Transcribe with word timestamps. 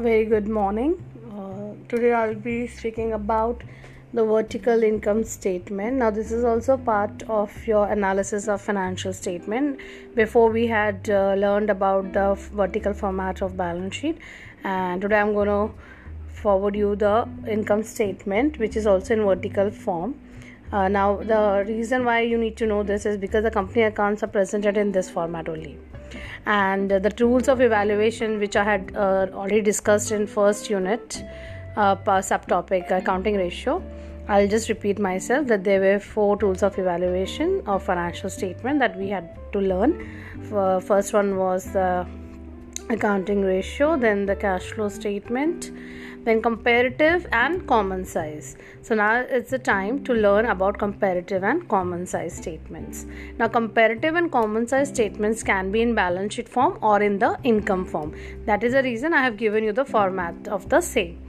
very 0.00 0.24
good 0.24 0.46
morning. 0.46 0.92
Uh, 1.36 1.74
today 1.88 2.12
I'll 2.12 2.34
be 2.34 2.68
speaking 2.68 3.14
about 3.14 3.64
the 4.12 4.24
vertical 4.24 4.84
income 4.84 5.24
statement. 5.24 5.96
Now, 5.96 6.10
this 6.10 6.30
is 6.30 6.44
also 6.44 6.76
part 6.76 7.24
of 7.28 7.66
your 7.66 7.88
analysis 7.88 8.46
of 8.46 8.60
financial 8.60 9.12
statement. 9.12 9.80
Before 10.14 10.50
we 10.50 10.68
had 10.68 11.10
uh, 11.10 11.34
learned 11.34 11.68
about 11.68 12.12
the 12.12 12.34
vertical 12.52 12.94
format 12.94 13.42
of 13.42 13.56
balance 13.56 13.96
sheet, 13.96 14.18
and 14.62 15.02
today 15.02 15.18
I'm 15.18 15.34
going 15.34 15.48
to 15.48 15.74
forward 16.28 16.76
you 16.76 16.94
the 16.94 17.28
income 17.48 17.82
statement, 17.82 18.58
which 18.60 18.76
is 18.76 18.86
also 18.86 19.14
in 19.14 19.24
vertical 19.24 19.68
form. 19.68 20.14
Uh, 20.70 20.86
now, 20.86 21.16
the 21.16 21.64
reason 21.66 22.04
why 22.04 22.20
you 22.20 22.38
need 22.38 22.56
to 22.58 22.66
know 22.66 22.84
this 22.84 23.04
is 23.04 23.16
because 23.16 23.42
the 23.42 23.50
company 23.50 23.82
accounts 23.82 24.22
are 24.22 24.28
presented 24.28 24.76
in 24.76 24.92
this 24.92 25.10
format 25.10 25.48
only 25.48 25.76
and 26.46 26.90
the 26.90 27.10
tools 27.10 27.48
of 27.48 27.60
evaluation 27.60 28.38
which 28.38 28.56
i 28.56 28.64
had 28.64 28.92
uh, 28.96 29.26
already 29.32 29.60
discussed 29.60 30.12
in 30.12 30.26
first 30.26 30.70
unit 30.70 31.22
uh, 31.76 31.96
subtopic 32.32 32.90
accounting 32.90 33.36
ratio 33.36 33.82
i'll 34.28 34.48
just 34.48 34.68
repeat 34.68 34.98
myself 34.98 35.46
that 35.46 35.64
there 35.64 35.80
were 35.80 35.98
four 35.98 36.36
tools 36.38 36.62
of 36.62 36.78
evaluation 36.78 37.62
of 37.66 37.82
financial 37.82 38.30
statement 38.30 38.78
that 38.78 38.96
we 38.96 39.08
had 39.08 39.38
to 39.52 39.60
learn. 39.60 40.06
First 40.80 41.12
one 41.12 41.36
was 41.36 41.72
the 41.72 42.06
accounting 42.90 43.42
ratio 43.42 43.96
then 43.96 44.26
the 44.26 44.36
cash 44.36 44.72
flow 44.72 44.88
statement 44.88 45.70
then 46.24 46.42
comparative 46.42 47.26
and 47.32 47.66
common 47.66 48.04
size. 48.04 48.56
So 48.82 48.94
now 48.94 49.20
it's 49.20 49.50
the 49.50 49.58
time 49.58 50.04
to 50.04 50.12
learn 50.12 50.46
about 50.46 50.78
comparative 50.78 51.44
and 51.44 51.66
common 51.68 52.06
size 52.06 52.34
statements. 52.36 53.06
Now 53.38 53.48
comparative 53.48 54.14
and 54.14 54.30
common 54.30 54.66
size 54.66 54.88
statements 54.88 55.42
can 55.42 55.70
be 55.70 55.80
in 55.80 55.94
balance 55.94 56.34
sheet 56.34 56.48
form 56.48 56.78
or 56.82 57.00
in 57.00 57.18
the 57.18 57.38
income 57.44 57.86
form. 57.86 58.14
That 58.44 58.62
is 58.64 58.72
the 58.72 58.82
reason 58.82 59.14
i 59.14 59.22
have 59.22 59.36
given 59.36 59.64
you 59.64 59.72
the 59.72 59.84
format 59.84 60.48
of 60.48 60.68
the 60.68 60.80
same. 60.80 61.22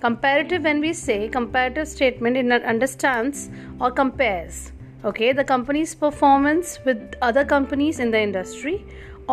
Comparative 0.00 0.64
when 0.64 0.80
we 0.80 0.92
say 0.94 1.28
comparative 1.28 1.86
statement 1.86 2.36
it 2.36 2.62
understands 2.64 3.50
or 3.80 3.90
compares 3.90 4.72
okay 5.02 5.32
the 5.32 5.44
company's 5.44 5.94
performance 5.94 6.78
with 6.84 7.14
other 7.22 7.42
companies 7.42 8.00
in 8.00 8.10
the 8.10 8.20
industry 8.20 8.84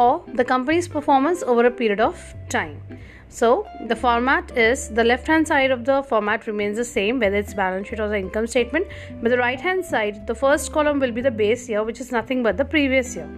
or 0.04 0.24
the 0.40 0.46
company's 0.54 0.88
performance 0.88 1.44
over 1.44 1.66
a 1.66 1.72
period 1.72 2.00
of 2.00 2.24
time. 2.50 2.82
So 3.30 3.68
the 3.88 3.96
format 3.96 4.58
is 4.58 4.90
the 4.90 5.04
left 5.04 5.28
hand 5.28 5.48
side 5.48 5.72
of 5.72 5.84
the 5.86 6.02
format 6.04 6.48
remains 6.48 6.78
the 6.78 6.86
same 6.86 7.20
whether 7.20 7.36
it's 7.36 7.54
balance 7.54 7.90
sheet 7.90 8.00
or 8.00 8.08
the 8.08 8.18
income 8.18 8.48
statement. 8.48 8.88
But 9.22 9.30
the 9.30 9.38
right 9.38 9.60
hand 9.60 9.86
side 9.86 10.28
the 10.28 10.36
first 10.36 10.72
column 10.72 11.00
will 11.00 11.12
be 11.12 11.22
the 11.22 11.32
base 11.32 11.68
year 11.70 11.84
which 11.84 12.00
is 12.00 12.12
nothing 12.12 12.44
but 12.44 12.58
the 12.58 12.70
previous 12.76 13.16
year. 13.16 13.30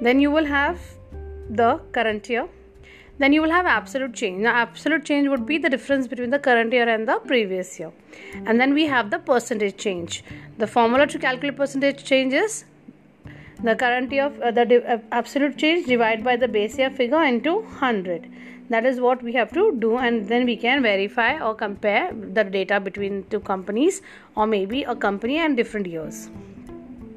Then 0.00 0.20
you 0.20 0.30
will 0.30 0.44
have 0.44 0.78
the 1.50 1.80
current 1.92 2.28
year. 2.28 2.46
Then 3.18 3.32
you 3.32 3.42
will 3.42 3.50
have 3.50 3.66
absolute 3.66 4.14
change. 4.14 4.42
Now 4.42 4.54
absolute 4.54 5.04
change 5.04 5.28
would 5.28 5.46
be 5.46 5.58
the 5.58 5.70
difference 5.70 6.06
between 6.06 6.30
the 6.30 6.38
current 6.38 6.72
year 6.72 6.88
and 6.94 7.08
the 7.08 7.18
previous 7.26 7.78
year. 7.80 7.92
And 8.44 8.60
then 8.60 8.74
we 8.74 8.86
have 8.86 9.10
the 9.10 9.18
percentage 9.18 9.76
change. 9.78 10.22
The 10.58 10.66
formula 10.66 11.06
to 11.06 11.18
calculate 11.18 11.56
percentage 11.56 12.04
change 12.04 12.34
is 12.34 12.64
the 13.62 13.74
current 13.74 14.12
year 14.12 14.30
uh, 14.42 14.50
the 14.50 14.82
uh, 14.86 14.98
absolute 15.12 15.56
change 15.56 15.86
divided 15.86 16.24
by 16.24 16.36
the 16.36 16.48
base 16.48 16.78
year 16.78 16.90
figure 16.90 17.22
into 17.22 17.54
100 17.54 18.30
that 18.68 18.84
is 18.84 19.00
what 19.00 19.22
we 19.22 19.32
have 19.32 19.52
to 19.52 19.72
do 19.78 19.96
and 19.96 20.28
then 20.28 20.44
we 20.44 20.56
can 20.56 20.82
verify 20.82 21.38
or 21.38 21.54
compare 21.54 22.12
the 22.12 22.44
data 22.44 22.80
between 22.80 23.24
two 23.30 23.40
companies 23.40 24.02
or 24.34 24.46
maybe 24.46 24.82
a 24.82 24.94
company 24.94 25.38
and 25.38 25.56
different 25.56 25.86
years. 25.86 26.28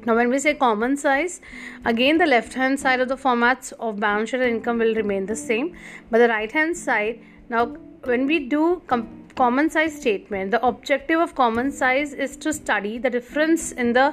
Now 0.06 0.14
when 0.14 0.30
we 0.30 0.38
say 0.38 0.54
common 0.54 0.96
size 0.96 1.40
again 1.84 2.18
the 2.18 2.26
left 2.26 2.54
hand 2.54 2.80
side 2.80 3.00
of 3.00 3.08
the 3.08 3.16
formats 3.16 3.72
of 3.80 4.00
balance 4.00 4.30
sheet 4.30 4.40
and 4.40 4.56
income 4.56 4.78
will 4.78 4.94
remain 4.94 5.26
the 5.26 5.36
same 5.36 5.76
but 6.10 6.18
the 6.18 6.28
right 6.28 6.50
hand 6.50 6.76
side 6.76 7.20
now 7.50 7.66
when 8.04 8.26
we 8.26 8.38
do 8.48 8.80
com- 8.86 9.08
common 9.34 9.68
size 9.74 9.94
statement 10.00 10.50
the 10.54 10.60
objective 10.66 11.20
of 11.24 11.34
common 11.34 11.70
size 11.70 12.12
is 12.24 12.36
to 12.44 12.52
study 12.52 12.98
the 12.98 13.10
difference 13.10 13.72
in 13.72 13.92
the 13.92 14.06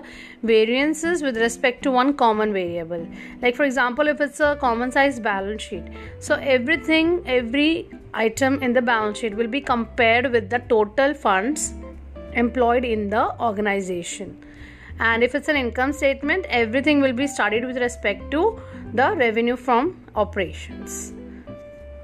variances 0.51 1.21
with 1.21 1.37
respect 1.37 1.83
to 1.83 1.91
one 1.91 2.13
common 2.13 2.53
variable. 2.53 3.07
Like 3.41 3.55
for 3.55 3.63
example 3.63 4.07
if 4.07 4.21
it's 4.21 4.39
a 4.39 4.55
common 4.59 4.91
size 4.91 5.19
balance 5.19 5.61
sheet 5.61 5.83
so 6.19 6.35
everything 6.35 7.21
every 7.25 7.89
item 8.13 8.61
in 8.61 8.73
the 8.73 8.81
balance 8.81 9.19
sheet 9.19 9.35
will 9.35 9.51
be 9.57 9.61
compared 9.61 10.31
with 10.31 10.49
the 10.49 10.59
total 10.69 11.13
funds 11.13 11.73
employed 12.33 12.85
in 12.85 13.09
the 13.09 13.25
organization. 13.41 14.43
And 14.99 15.23
if 15.23 15.35
it's 15.35 15.47
an 15.47 15.55
income 15.55 15.93
statement 15.93 16.45
everything 16.49 17.01
will 17.01 17.13
be 17.13 17.27
studied 17.27 17.65
with 17.65 17.77
respect 17.77 18.31
to 18.31 18.59
the 18.93 19.13
revenue 19.15 19.55
from 19.55 19.95
operations 20.15 21.13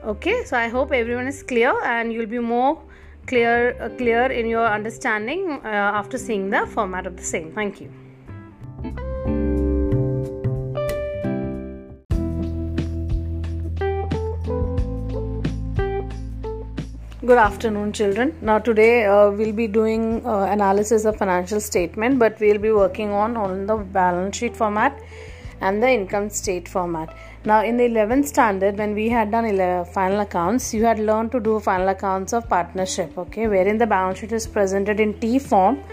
okay 0.05 0.43
so 0.43 0.57
i 0.57 0.67
hope 0.67 0.91
everyone 0.91 1.27
is 1.27 1.43
clear 1.43 1.73
and 1.85 2.11
you'll 2.11 2.25
be 2.25 2.39
more 2.39 2.77
clear 3.25 3.81
uh, 3.81 3.89
clear 3.97 4.25
in 4.25 4.45
your 4.47 4.67
understanding 4.67 5.61
uh, 5.63 5.99
after 5.99 6.17
seeing 6.17 6.49
the 6.49 6.65
format 6.67 7.07
of 7.07 7.15
the 7.17 7.23
same. 7.23 7.51
Thank 7.53 7.79
you. 7.81 7.89
Good 17.25 17.37
afternoon 17.37 17.93
children. 17.93 18.35
Now 18.41 18.59
today 18.59 19.05
uh, 19.05 19.31
we'll 19.31 19.53
be 19.53 19.67
doing 19.67 20.25
uh, 20.25 20.47
analysis 20.51 21.05
of 21.05 21.15
financial 21.15 21.61
statement 21.61 22.19
but 22.19 22.37
we'll 22.41 22.57
be 22.57 22.71
working 22.71 23.11
on 23.11 23.37
on 23.37 23.65
the 23.65 23.77
balance 23.77 24.37
sheet 24.37 24.57
format 24.57 24.99
and 25.67 25.83
the 25.83 25.91
income 25.99 26.27
state 26.41 26.67
format 26.75 27.15
now, 27.45 27.61
in 27.61 27.75
the 27.75 27.83
11th 27.83 28.27
standard, 28.27 28.77
when 28.77 28.95
we 28.95 29.09
had 29.09 29.29
done 29.29 29.45
final 29.87 30.21
accounts, 30.21 30.73
you 30.73 30.85
had 30.85 30.97
learned 30.97 31.33
to 31.33 31.41
do 31.41 31.59
final 31.59 31.89
accounts 31.89 32.31
of 32.31 32.47
partnership, 32.47 33.17
okay, 33.17 33.47
wherein 33.47 33.77
the 33.77 33.85
balance 33.85 34.19
sheet 34.19 34.31
is 34.31 34.47
presented 34.47 35.01
in 35.01 35.13
T 35.19 35.39
form 35.39 35.83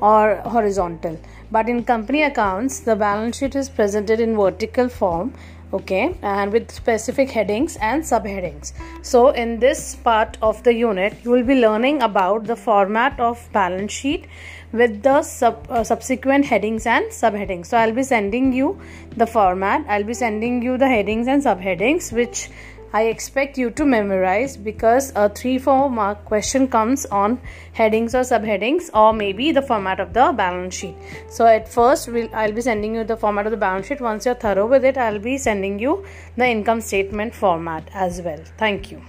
or 0.00 0.36
horizontal. 0.36 1.18
But 1.50 1.68
in 1.68 1.82
company 1.82 2.22
accounts, 2.22 2.78
the 2.78 2.94
balance 2.94 3.38
sheet 3.38 3.56
is 3.56 3.68
presented 3.68 4.20
in 4.20 4.36
vertical 4.36 4.88
form, 4.88 5.34
okay, 5.72 6.16
and 6.22 6.52
with 6.52 6.70
specific 6.70 7.30
headings 7.30 7.76
and 7.76 8.02
subheadings. 8.02 8.72
So, 9.02 9.30
in 9.30 9.58
this 9.58 9.96
part 9.96 10.38
of 10.42 10.62
the 10.62 10.74
unit, 10.74 11.16
you 11.22 11.30
will 11.30 11.44
be 11.44 11.54
learning 11.54 12.02
about 12.02 12.44
the 12.44 12.56
format 12.56 13.18
of 13.20 13.48
balance 13.52 13.92
sheet 13.92 14.26
with 14.72 15.02
the 15.02 15.22
sub, 15.22 15.66
uh, 15.68 15.82
subsequent 15.82 16.46
headings 16.46 16.86
and 16.86 17.06
subheadings. 17.06 17.66
So 17.66 17.76
I'll 17.76 17.92
be 17.92 18.02
sending 18.02 18.52
you 18.52 18.80
the 19.16 19.26
format. 19.26 19.84
I'll 19.88 20.04
be 20.04 20.14
sending 20.14 20.62
you 20.62 20.78
the 20.78 20.88
headings 20.88 21.26
and 21.26 21.42
subheadings 21.42 22.12
which 22.12 22.48
I 22.92 23.02
expect 23.04 23.56
you 23.56 23.70
to 23.70 23.84
memorize 23.84 24.56
because 24.56 25.10
a 25.10 25.30
3-4 25.30 25.92
mark 25.92 26.24
question 26.24 26.66
comes 26.66 27.06
on 27.06 27.40
headings 27.72 28.14
or 28.14 28.20
subheadings 28.22 28.90
or 28.92 29.12
maybe 29.12 29.52
the 29.52 29.62
format 29.62 30.00
of 30.00 30.12
the 30.12 30.32
balance 30.32 30.74
sheet. 30.74 30.96
So 31.28 31.46
at 31.46 31.68
first 31.68 32.08
we'll, 32.08 32.28
I'll 32.34 32.52
be 32.52 32.62
sending 32.62 32.96
you 32.96 33.04
the 33.04 33.16
format 33.16 33.46
of 33.46 33.52
the 33.52 33.56
balance 33.56 33.86
sheet. 33.86 34.00
Once 34.00 34.26
you're 34.26 34.34
thorough 34.34 34.66
with 34.66 34.84
it, 34.84 34.98
I'll 34.98 35.20
be 35.20 35.38
sending 35.38 35.78
you 35.78 36.04
the 36.36 36.46
income 36.46 36.80
statement 36.80 37.34
format 37.34 37.88
as 37.94 38.20
well. 38.22 38.42
Thank 38.58 38.90
you. 38.90 39.00